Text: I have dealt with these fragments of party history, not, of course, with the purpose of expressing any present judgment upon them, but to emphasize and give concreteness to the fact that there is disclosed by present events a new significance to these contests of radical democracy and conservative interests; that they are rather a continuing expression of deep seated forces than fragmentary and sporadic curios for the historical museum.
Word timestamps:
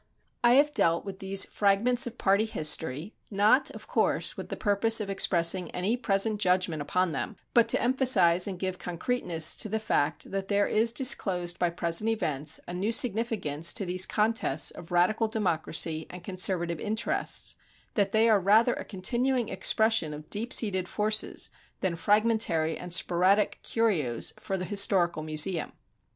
I 0.43 0.53
have 0.53 0.73
dealt 0.73 1.05
with 1.05 1.19
these 1.19 1.45
fragments 1.45 2.07
of 2.07 2.17
party 2.17 2.45
history, 2.45 3.13
not, 3.29 3.69
of 3.69 3.87
course, 3.87 4.35
with 4.35 4.49
the 4.49 4.55
purpose 4.57 4.99
of 4.99 5.11
expressing 5.11 5.69
any 5.75 5.95
present 5.95 6.41
judgment 6.41 6.81
upon 6.81 7.11
them, 7.11 7.37
but 7.53 7.67
to 7.69 7.79
emphasize 7.79 8.47
and 8.47 8.57
give 8.57 8.79
concreteness 8.79 9.55
to 9.57 9.69
the 9.69 9.77
fact 9.77 10.31
that 10.31 10.47
there 10.47 10.65
is 10.65 10.91
disclosed 10.91 11.59
by 11.59 11.69
present 11.69 12.09
events 12.09 12.59
a 12.67 12.73
new 12.73 12.91
significance 12.91 13.73
to 13.73 13.85
these 13.85 14.07
contests 14.07 14.71
of 14.71 14.91
radical 14.91 15.27
democracy 15.27 16.07
and 16.09 16.23
conservative 16.23 16.79
interests; 16.79 17.55
that 17.93 18.11
they 18.11 18.27
are 18.27 18.39
rather 18.39 18.73
a 18.73 18.83
continuing 18.83 19.49
expression 19.49 20.15
of 20.15 20.31
deep 20.31 20.51
seated 20.51 20.89
forces 20.89 21.51
than 21.81 21.95
fragmentary 21.95 22.75
and 22.75 22.91
sporadic 22.91 23.59
curios 23.61 24.33
for 24.39 24.57
the 24.57 24.65
historical 24.65 25.21
museum. 25.21 25.73